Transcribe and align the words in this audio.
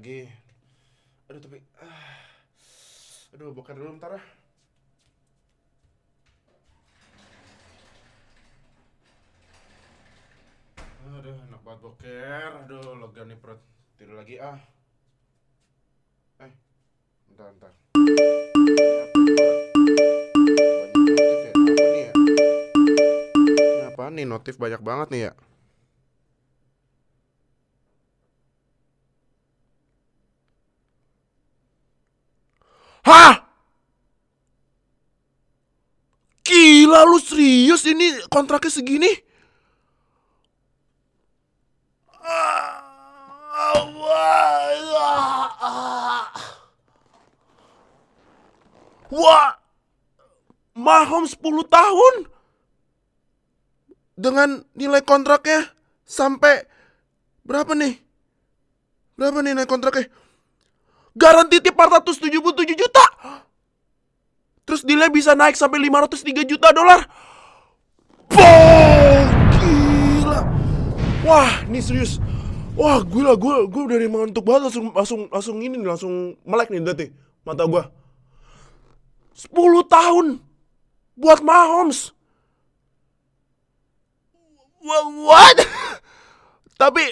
lagi. 0.00 0.24
Aduh 1.28 1.44
tapi 1.44 1.60
ah. 1.76 2.24
Aduh, 3.36 3.52
bukan 3.52 3.76
dulu 3.76 4.00
bentar 4.00 4.16
ah. 4.16 4.24
Aduh, 11.20 11.36
enak 11.52 11.60
banget 11.60 11.80
boker. 11.84 12.64
Aduh, 12.64 12.96
lega 12.96 13.28
nih 13.28 13.36
perut. 13.36 13.60
Tidur 14.00 14.16
lagi 14.16 14.40
ah. 14.40 14.56
Eh, 16.40 16.52
bentar, 17.28 17.52
bentar. 17.60 17.72
Ya? 21.44 21.52
Apa 21.60 21.84
ya? 21.92 22.12
Apaan 23.92 24.16
nih? 24.16 24.24
Notif 24.24 24.56
banyak 24.56 24.80
banget 24.80 25.12
nih 25.12 25.22
ya. 25.28 25.36
Hah? 33.10 33.34
Gila 36.46 37.02
lu 37.10 37.18
serius 37.18 37.82
ini 37.90 38.14
kontraknya 38.30 38.70
segini? 38.70 39.10
Ah, 42.22 43.74
wah, 43.90 45.50
ah. 45.58 45.90
Mahomes 50.80 51.34
10 51.36 51.66
tahun 51.66 52.14
dengan 54.14 54.62
nilai 54.78 55.02
kontraknya 55.04 55.66
sampai 56.06 56.64
berapa 57.42 57.74
nih? 57.74 57.98
Berapa 59.18 59.42
nih 59.42 59.52
nilai 59.52 59.68
kontraknya? 59.68 60.06
Garanti 61.14 61.58
tip 61.58 61.74
477 61.74 62.74
juta. 62.78 63.04
Terus 64.62 64.86
nilai 64.86 65.10
bisa 65.10 65.34
naik 65.34 65.58
sampai 65.58 65.82
503 65.82 66.46
juta 66.46 66.70
dolar. 66.70 67.02
Boom, 68.30 69.26
gila. 69.58 70.40
Wah, 71.26 71.52
ini 71.66 71.82
serius. 71.82 72.22
Wah, 72.78 73.02
gila, 73.02 73.34
gue 73.34 73.66
gue 73.66 73.82
dari 73.90 74.06
ngantuk 74.06 74.46
banget 74.46 74.70
langsung 74.70 74.86
langsung 74.94 75.20
langsung 75.26 75.56
ini 75.58 75.74
nih, 75.74 75.88
langsung 75.90 76.38
melek 76.46 76.70
nih 76.70 76.80
berarti 76.80 77.06
mata 77.42 77.66
gue. 77.66 77.82
10 79.34 79.50
tahun 79.90 80.26
buat 81.18 81.40
Mahomes. 81.42 82.14
Wha- 84.80 85.12
What? 85.26 85.58
Tapi 86.80 87.02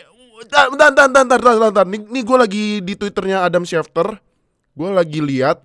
bentar, 0.49 0.67
bentar, 0.73 1.07
bentar, 1.09 1.23
bentar, 1.25 1.39
bentar, 1.39 1.71
bentar. 1.71 1.87
Nih, 1.87 2.01
nih 2.09 2.23
gue 2.25 2.37
lagi 2.41 2.65
di 2.81 2.95
twitternya 2.97 3.45
Adam 3.45 3.63
Schefter. 3.63 4.17
Gue 4.73 4.89
lagi 4.91 5.21
lihat 5.21 5.61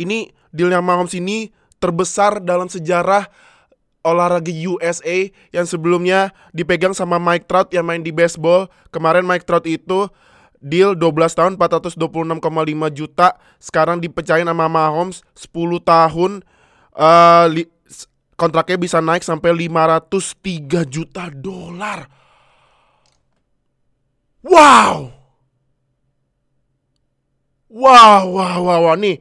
ini 0.00 0.32
dealnya 0.50 0.80
Mahomes 0.80 1.14
ini 1.14 1.50
terbesar 1.78 2.40
dalam 2.40 2.70
sejarah 2.70 3.28
olahraga 4.04 4.52
USA 4.52 5.28
yang 5.50 5.66
sebelumnya 5.66 6.30
dipegang 6.52 6.92
sama 6.92 7.16
Mike 7.16 7.48
Trout 7.48 7.72
yang 7.72 7.84
main 7.84 8.00
di 8.00 8.12
baseball. 8.12 8.68
Kemarin 8.92 9.24
Mike 9.24 9.44
Trout 9.44 9.64
itu 9.66 10.08
deal 10.60 10.96
12 10.96 11.36
tahun 11.36 11.52
426,5 11.60 12.00
juta. 12.92 13.36
Sekarang 13.60 14.00
dipecahin 14.00 14.48
sama 14.48 14.68
Mahomes 14.68 15.20
10 15.36 15.80
tahun 15.82 16.32
s- 17.88 18.06
kontraknya 18.36 18.78
bisa 18.78 19.00
naik 19.00 19.24
sampai 19.24 19.50
503 19.56 20.84
juta 20.88 21.28
dolar. 21.32 22.06
Wow. 24.44 25.08
Wow, 27.72 28.22
wow, 28.28 28.58
wow, 28.60 28.80
wow. 28.92 28.94
Nih, 28.94 29.18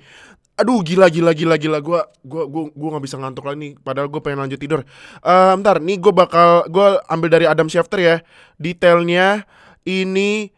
aduh 0.60 0.84
gila, 0.84 1.08
gila, 1.08 1.32
gila, 1.32 1.56
gila. 1.58 1.80
Gua, 1.80 2.06
gua, 2.22 2.44
gua, 2.46 2.64
gua 2.76 2.90
nggak 2.94 3.04
bisa 3.08 3.16
ngantuk 3.18 3.48
lagi 3.48 3.58
nih. 3.58 3.72
Padahal 3.80 4.12
gue 4.12 4.22
pengen 4.22 4.44
lanjut 4.44 4.60
tidur. 4.60 4.84
Eh, 5.24 5.54
bentar, 5.58 5.80
nih 5.80 5.98
gue 5.98 6.14
bakal, 6.14 6.68
gue 6.68 6.88
ambil 7.08 7.30
dari 7.32 7.46
Adam 7.48 7.72
Schefter 7.72 8.00
ya. 8.04 8.16
Detailnya 8.60 9.48
ini 9.88 10.52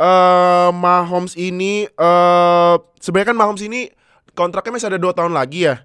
eh 0.00 0.70
Mahomes 0.72 1.36
ini 1.36 1.84
eh 1.84 2.74
sebenarnya 3.00 3.28
kan 3.32 3.38
Mahomes 3.40 3.60
ini 3.64 3.92
kontraknya 4.32 4.72
masih 4.80 4.88
ada 4.94 5.00
dua 5.00 5.12
tahun 5.16 5.32
lagi 5.32 5.68
ya. 5.68 5.80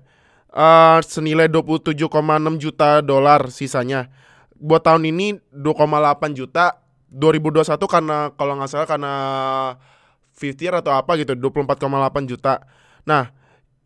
Eh 0.51 0.99
senilai 1.03 1.47
27,6 1.47 2.03
juta 2.59 2.99
dolar 2.99 3.47
sisanya. 3.51 4.07
Buat 4.55 4.87
tahun 4.87 5.07
ini 5.11 5.39
2,8 5.51 6.31
juta. 6.35 6.84
2021 7.15 7.79
karena 7.87 8.17
kalau 8.35 8.59
nggak 8.59 8.69
salah 8.69 8.87
karena 8.87 9.13
50 10.35 10.59
year 10.59 10.75
atau 10.75 10.91
apa 10.91 11.15
gitu 11.15 11.31
24,8 11.33 12.27
juta. 12.27 12.59
Nah, 13.07 13.31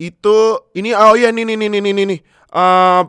itu 0.02 0.36
ini 0.74 0.90
oh 0.90 1.14
iya 1.14 1.30
nih 1.30 1.46
nih 1.46 1.56
nih 1.56 1.68
nih 1.70 1.80
nih 1.94 2.06
nih. 2.10 2.20
Eh, 2.50 3.02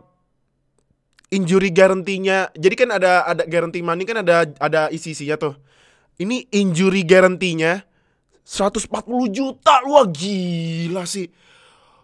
injury 1.33 1.73
guarantee-nya. 1.73 2.53
Jadi 2.53 2.75
kan 2.77 2.89
ada 2.93 3.25
ada 3.25 3.43
guarantee 3.49 3.81
money 3.81 4.05
kan 4.05 4.21
ada 4.21 4.45
ada 4.61 4.93
isi-isinya 4.93 5.41
tuh. 5.41 5.57
Ini 6.21 6.45
injury 6.53 7.01
guarantee-nya 7.01 7.81
140 8.45 8.85
juta. 9.33 9.81
Wah, 9.89 10.05
gila 10.05 11.09
sih. 11.09 11.33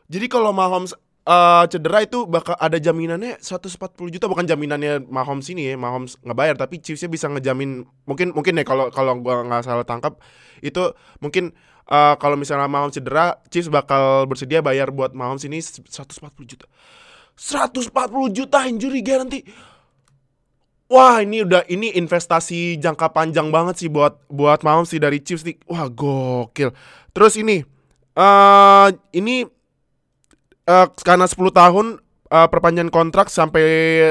Jadi 0.08 0.26
kalau 0.32 0.56
Mahomes 0.56 0.96
eh, 1.28 1.64
cedera 1.68 2.00
itu 2.08 2.24
bakal 2.24 2.56
ada 2.56 2.80
jaminannya 2.80 3.44
140 3.44 4.16
juta 4.16 4.26
bukan 4.32 4.48
jaminannya 4.48 5.04
Mahomes 5.12 5.52
ini 5.52 5.68
ya 5.68 5.76
Mahomes 5.76 6.16
nggak 6.24 6.38
bayar 6.38 6.56
tapi 6.56 6.80
Chiefsnya 6.80 7.12
bisa 7.12 7.28
ngejamin 7.28 7.84
mungkin 8.08 8.32
mungkin 8.32 8.56
ya 8.56 8.64
kalau 8.64 8.88
kalau 8.90 9.20
gua 9.20 9.44
nggak 9.44 9.68
salah 9.68 9.84
tangkap 9.84 10.24
itu 10.64 10.96
mungkin 11.20 11.52
eh, 11.92 12.16
kalau 12.18 12.40
misalnya 12.40 12.72
Mahomes 12.72 12.96
cedera 12.96 13.44
Chiefs 13.52 13.68
bakal 13.68 14.24
bersedia 14.26 14.64
bayar 14.64 14.90
buat 14.96 15.12
Mahomes 15.12 15.44
ini 15.44 15.60
140 15.60 16.08
juta 16.48 16.66
140 17.36 17.92
juta 18.32 18.60
injury 18.66 19.04
guarantee 19.04 19.44
Wah 20.88 21.20
ini 21.20 21.44
udah 21.44 21.68
ini 21.68 21.92
investasi 22.00 22.80
jangka 22.80 23.12
panjang 23.12 23.52
banget 23.52 23.76
sih 23.76 23.90
buat 23.92 24.24
buat 24.32 24.64
Mahomes 24.64 24.88
sih 24.88 25.04
dari 25.04 25.20
Chiefs 25.20 25.44
nih. 25.44 25.60
Wah 25.68 25.92
gokil. 25.92 26.72
Terus 27.12 27.36
ini 27.36 27.60
eh 28.16 28.88
ini 29.12 29.44
eh 30.68 30.88
karena 31.02 31.24
10 31.24 31.48
tahun 31.56 31.86
eh, 32.28 32.48
perpanjangan 32.52 32.92
kontrak 32.92 33.32
sampai 33.32 33.66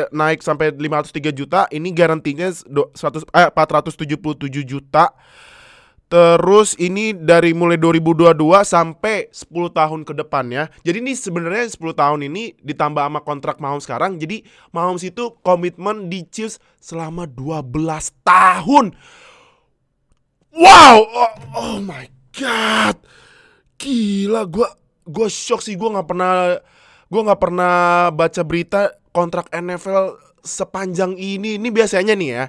naik 0.08 0.40
sampai 0.40 0.72
503 0.72 1.36
juta, 1.36 1.68
ini 1.68 1.92
garantinya 1.92 2.48
do- 2.64 2.88
100 2.96 3.28
eh 3.36 3.52
477 3.52 4.64
juta. 4.64 5.12
Terus 6.06 6.78
ini 6.78 7.10
dari 7.10 7.50
mulai 7.50 7.74
2022 7.82 8.62
sampai 8.62 9.26
10 9.34 9.74
tahun 9.74 10.06
ke 10.06 10.14
depan 10.14 10.46
ya. 10.54 10.70
Jadi 10.86 11.02
ini 11.02 11.18
sebenarnya 11.18 11.66
10 11.66 11.98
tahun 11.98 12.30
ini 12.30 12.54
ditambah 12.62 13.02
sama 13.02 13.20
kontrak 13.26 13.58
Mahomes 13.58 13.90
sekarang. 13.90 14.14
Jadi 14.22 14.46
Mahomes 14.70 15.02
itu 15.02 15.34
komitmen 15.42 16.06
di 16.06 16.22
Chiefs 16.30 16.62
selama 16.78 17.26
12 17.26 18.14
tahun. 18.22 18.94
Wow, 20.54 20.98
oh, 21.10 21.32
oh 21.58 21.76
my 21.82 22.06
god. 22.30 23.02
Gila, 23.76 24.46
gua 24.46 24.85
gua 25.06 25.30
shock 25.30 25.62
sih 25.62 25.78
gua 25.78 25.98
nggak 25.98 26.08
pernah 26.10 26.58
gua 27.08 27.22
nggak 27.30 27.40
pernah 27.40 27.74
baca 28.10 28.42
berita 28.42 28.92
kontrak 29.14 29.48
NFL 29.54 30.18
sepanjang 30.44 31.16
ini. 31.16 31.56
Ini 31.56 31.68
biasanya 31.72 32.14
nih 32.14 32.30
ya. 32.30 32.44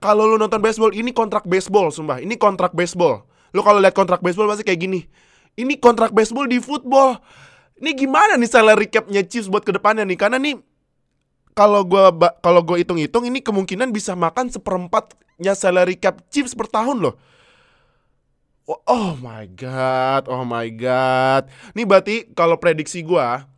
Kalau 0.00 0.24
lu 0.24 0.40
nonton 0.40 0.64
baseball, 0.64 0.96
ini 0.96 1.12
kontrak 1.12 1.44
baseball, 1.44 1.92
sumpah. 1.92 2.24
Ini 2.24 2.40
kontrak 2.40 2.72
baseball. 2.72 3.24
Lu 3.52 3.60
kalau 3.60 3.78
lihat 3.84 3.92
kontrak 3.92 4.24
baseball 4.24 4.48
pasti 4.48 4.64
kayak 4.64 4.80
gini. 4.80 5.00
Ini 5.60 5.76
kontrak 5.76 6.16
baseball 6.16 6.48
di 6.48 6.56
football. 6.56 7.20
Ini 7.80 7.96
gimana 7.96 8.36
nih 8.40 8.48
salary 8.48 8.88
cap-nya 8.88 9.24
Chiefs 9.24 9.48
buat 9.48 9.64
ke 9.64 9.72
depannya 9.76 10.04
nih? 10.08 10.16
Karena 10.16 10.36
nih 10.40 10.56
kalau 11.52 11.84
gua 11.84 12.12
ba- 12.12 12.36
kalau 12.40 12.64
gua 12.64 12.80
hitung-hitung 12.80 13.28
ini 13.28 13.44
kemungkinan 13.44 13.92
bisa 13.92 14.16
makan 14.16 14.48
seperempatnya 14.48 15.52
salary 15.52 16.00
cap 16.00 16.20
Chiefs 16.32 16.56
per 16.56 16.68
tahun 16.68 17.04
loh. 17.04 17.14
Oh, 18.70 18.78
oh 18.86 19.12
my 19.18 19.50
god, 19.50 20.30
oh 20.30 20.46
my 20.46 20.70
god. 20.70 21.50
Nih 21.74 21.82
berarti 21.82 22.30
kalau 22.38 22.54
prediksi 22.54 23.02
gua 23.02 23.50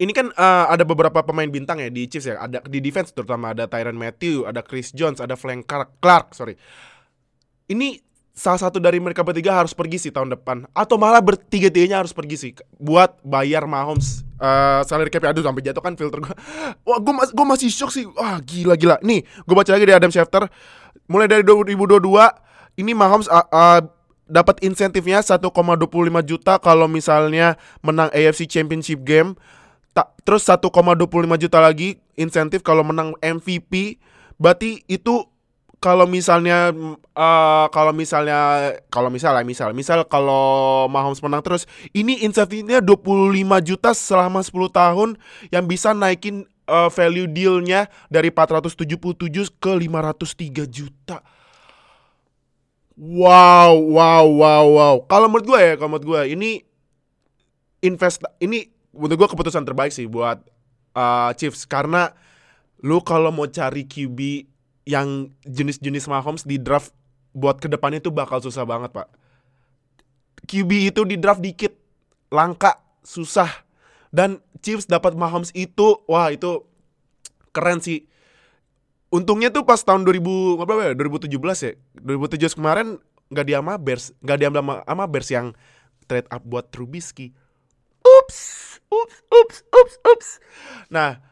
ini 0.00 0.10
kan 0.16 0.32
eh, 0.32 0.66
ada 0.72 0.88
beberapa 0.88 1.20
pemain 1.20 1.46
bintang 1.46 1.84
ya 1.84 1.92
di 1.92 2.08
Chiefs 2.08 2.32
ya. 2.32 2.40
Ada 2.40 2.64
di 2.64 2.80
defense 2.80 3.12
terutama 3.12 3.52
ada 3.52 3.68
Tyron 3.68 4.00
Matthew, 4.00 4.48
ada 4.48 4.64
Chris 4.64 4.88
Jones, 4.96 5.20
ada 5.20 5.36
Frank 5.36 5.68
Clark, 6.00 6.32
sorry. 6.32 6.56
Ini 7.68 8.00
salah 8.32 8.58
satu 8.58 8.80
dari 8.80 8.98
mereka 8.98 9.20
bertiga 9.20 9.52
harus 9.52 9.76
pergi 9.76 10.08
sih 10.08 10.10
tahun 10.10 10.32
depan 10.34 10.66
atau 10.74 10.96
malah 10.98 11.22
bertiga-tiganya 11.22 12.02
harus 12.02 12.10
pergi 12.10 12.34
sih 12.34 12.50
buat 12.82 13.22
bayar 13.22 13.62
Mahomes 13.62 14.26
eh 14.42 14.82
salary 14.90 15.06
cap 15.06 15.22
aduh 15.30 15.46
sampai 15.46 15.62
jatuh 15.62 15.78
kan 15.84 15.94
filter 15.94 16.18
gua. 16.24 16.34
Wah, 16.88 16.98
gua, 17.04 17.14
mas- 17.20 17.32
gua 17.36 17.46
masih 17.52 17.68
shock 17.68 17.92
sih. 17.92 18.08
Wah, 18.16 18.40
gila 18.40 18.80
gila. 18.80 18.96
Nih, 19.04 19.28
gua 19.44 19.60
baca 19.60 19.76
lagi 19.76 19.84
dari 19.84 19.96
Adam 20.00 20.08
Schefter. 20.08 20.48
Mulai 21.04 21.28
dari 21.28 21.44
2022 21.44 22.00
ini 22.74 22.92
Mahomes 22.92 23.30
ah, 23.30 23.46
ah, 23.50 23.80
dapat 24.24 24.60
insentifnya 24.64 25.20
1,25 25.20 25.40
juta 26.24 26.56
kalau 26.58 26.88
misalnya 26.88 27.60
menang 27.84 28.08
AFC 28.10 28.48
Championship 28.48 29.04
game. 29.04 29.36
Ta- 29.94 30.10
terus 30.26 30.48
1,25 30.48 30.72
juta 31.38 31.58
lagi 31.62 32.00
insentif 32.18 32.64
kalau 32.66 32.82
menang 32.82 33.14
MVP. 33.22 34.00
Berarti 34.40 34.82
itu 34.90 35.28
kalau 35.78 36.08
misalnya 36.08 36.72
uh, 37.12 37.66
kalau 37.68 37.92
misalnya 37.92 38.72
kalau 38.88 39.12
misalnya 39.12 39.44
misal 39.44 39.76
misal 39.76 40.00
kalau 40.08 40.88
Mahomes 40.88 41.20
menang 41.20 41.44
terus 41.44 41.68
ini 41.92 42.24
insentifnya 42.24 42.80
25 42.80 43.36
juta 43.60 43.92
selama 43.92 44.40
10 44.40 44.72
tahun 44.72 45.08
yang 45.52 45.68
bisa 45.68 45.92
naikin 45.92 46.48
uh, 46.64 46.88
value 46.88 47.28
dealnya 47.28 47.92
dari 48.08 48.32
477 48.32 49.60
ke 49.60 49.72
503 49.76 50.64
juta. 50.72 51.20
Wow, 52.94 53.74
wow, 53.90 54.22
wow, 54.22 54.64
wow. 54.70 54.94
Kalau 55.10 55.26
menurut 55.26 55.46
gue 55.50 55.60
ya, 55.60 55.74
kalau 55.74 55.98
menurut 55.98 56.06
gue 56.06 56.20
ini 56.30 56.62
invest 57.82 58.22
ini 58.38 58.70
menurut 58.94 59.26
gue 59.26 59.28
keputusan 59.34 59.66
terbaik 59.66 59.90
sih 59.90 60.06
buat 60.06 60.38
uh, 60.94 61.34
Chiefs 61.34 61.66
karena 61.66 62.14
lu 62.86 63.02
kalau 63.02 63.34
mau 63.34 63.50
cari 63.50 63.82
QB 63.84 64.46
yang 64.86 65.32
jenis-jenis 65.42 66.06
Mahomes 66.06 66.46
di 66.46 66.60
draft 66.60 66.94
buat 67.34 67.58
ke 67.58 67.66
depannya 67.66 67.98
itu 67.98 68.14
bakal 68.14 68.38
susah 68.38 68.62
banget 68.62 68.94
pak. 68.94 69.10
QB 70.46 70.94
itu 70.94 71.02
di 71.02 71.18
draft 71.18 71.42
dikit, 71.42 71.74
langka, 72.30 72.78
susah. 73.02 73.50
Dan 74.14 74.38
Chiefs 74.62 74.86
dapat 74.86 75.18
Mahomes 75.18 75.50
itu, 75.56 75.98
wah 76.06 76.30
itu 76.30 76.62
keren 77.50 77.82
sih. 77.82 78.06
Untungnya 79.14 79.54
tuh 79.54 79.62
pas 79.62 79.78
tahun 79.78 80.02
2000 80.02 80.58
berapa 80.66 80.82
ya? 80.90 80.94
2017 80.98 81.30
ya. 81.62 81.72
2017 82.02 82.58
kemarin 82.58 82.98
nggak 83.30 83.46
diambil 83.46 83.78
Bears, 83.78 84.10
nggak 84.18 84.38
diambil 84.42 84.60
sama, 84.66 84.74
sama 84.82 85.04
Bears 85.06 85.30
yang 85.30 85.46
trade 86.10 86.26
up 86.34 86.42
buat 86.42 86.74
Trubisky. 86.74 87.30
Ups, 88.02 88.38
ups, 88.90 89.16
ups, 89.30 89.56
ups, 89.70 89.94
ups. 90.02 90.28
Nah, 90.90 91.22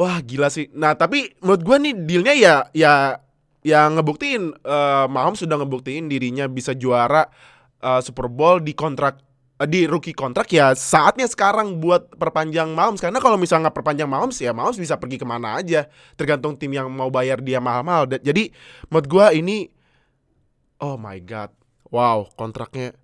Wah 0.00 0.16
gila 0.24 0.48
sih. 0.48 0.72
Nah 0.72 0.96
tapi 0.96 1.28
menurut 1.44 1.60
gue 1.60 1.76
nih 1.76 1.94
dealnya 2.08 2.32
ya 2.32 2.54
ya 2.72 3.20
yang 3.60 4.00
ngebuktiin 4.00 4.56
uh, 4.64 5.04
Mahomes 5.12 5.44
sudah 5.44 5.60
ngebuktiin 5.60 6.08
dirinya 6.08 6.48
bisa 6.48 6.72
juara 6.72 7.28
uh, 7.84 8.00
Super 8.00 8.32
Bowl 8.32 8.64
di 8.64 8.72
kontrak 8.72 9.20
di 9.68 9.84
rookie 9.84 10.16
kontrak 10.16 10.48
ya 10.48 10.72
saatnya 10.72 11.28
sekarang 11.28 11.84
buat 11.84 12.16
perpanjang 12.16 12.72
Mahomes. 12.72 13.04
Karena 13.04 13.20
kalau 13.20 13.36
misalnya 13.36 13.68
nggak 13.68 13.76
perpanjang 13.76 14.08
Mahomes 14.08 14.40
ya 14.40 14.56
Mahomes 14.56 14.80
bisa 14.80 14.96
pergi 14.96 15.20
ke 15.20 15.26
mana 15.28 15.60
aja. 15.60 15.84
Tergantung 16.16 16.56
tim 16.56 16.72
yang 16.72 16.88
mau 16.88 17.12
bayar 17.12 17.44
dia 17.44 17.60
mahal-mahal. 17.60 18.08
Jadi 18.08 18.56
menurut 18.88 19.06
gue 19.10 19.26
ini 19.36 19.68
oh 20.80 20.96
my 20.96 21.20
god. 21.20 21.52
Wow 21.92 22.32
kontraknya. 22.40 22.96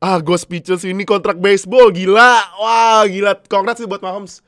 Ah 0.00 0.16
gue 0.16 0.38
speechless 0.40 0.88
ini 0.88 1.04
kontrak 1.04 1.36
baseball 1.36 1.92
gila. 1.92 2.40
Wah 2.56 3.04
gila. 3.04 3.36
Congrats 3.44 3.84
sih 3.84 3.88
buat 3.90 4.00
Mahomes. 4.00 4.40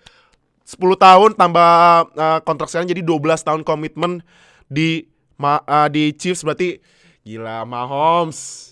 10 0.65 0.81
tahun 0.97 1.31
tambah 1.37 1.73
uh, 2.17 2.41
kontrak 2.47 2.73
sekarang 2.73 2.89
jadi 2.89 3.03
12 3.05 3.21
tahun 3.45 3.61
komitmen 3.67 4.25
di 4.71 5.05
ma, 5.37 5.61
uh, 5.69 5.93
di 5.93 6.17
Chiefs. 6.17 6.41
Berarti 6.41 6.81
gila 7.21 7.69
Mahomes. 7.69 8.72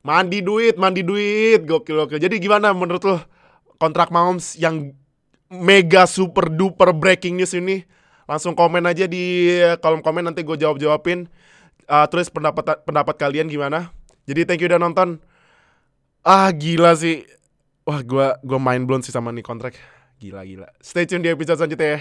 Mandi 0.00 0.40
duit, 0.40 0.80
mandi 0.80 1.04
duit, 1.04 1.60
gokil 1.68 2.04
gokil. 2.04 2.16
Jadi 2.16 2.40
gimana 2.40 2.72
menurut 2.72 3.04
lo 3.04 3.16
kontrak 3.76 4.08
Mahomes 4.08 4.56
yang 4.56 4.96
mega 5.52 6.08
super 6.08 6.48
duper 6.48 6.96
breaking 6.96 7.36
news 7.36 7.52
ini? 7.52 7.84
Langsung 8.24 8.56
komen 8.56 8.86
aja 8.88 9.04
di 9.04 9.58
kolom 9.84 10.00
komen 10.00 10.32
nanti 10.32 10.40
gue 10.40 10.56
jawab 10.56 10.80
jawabin. 10.80 11.28
Uh, 11.90 12.06
terus 12.06 12.30
pendapat 12.30 12.80
pendapat 12.86 13.18
kalian 13.18 13.50
gimana? 13.50 13.92
Jadi 14.24 14.46
thank 14.48 14.62
you 14.64 14.70
udah 14.70 14.80
nonton. 14.80 15.20
Ah 16.24 16.48
gila 16.54 16.96
sih. 16.96 17.28
Wah 17.84 18.00
gue 18.00 18.26
gue 18.40 18.58
main 18.62 18.80
blown 18.86 19.04
sih 19.04 19.12
sama 19.12 19.34
nih 19.36 19.44
kontrak. 19.44 19.76
Gila 20.16 20.46
gila. 20.48 20.68
Stay 20.80 21.04
tune 21.04 21.20
di 21.20 21.28
episode 21.28 21.60
selanjutnya 21.60 21.88
ya. 21.90 22.00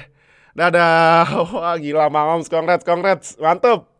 Dadah. 0.55 1.27
Wah 1.57 1.75
gila 1.75 2.07
Mahomes, 2.07 2.47
congrats, 2.47 2.87
congrats. 2.87 3.35
Mantap. 3.35 3.98